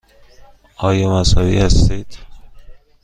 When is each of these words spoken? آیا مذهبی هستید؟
آیا 0.77 1.09
مذهبی 1.19 1.57
هستید؟ 1.57 2.17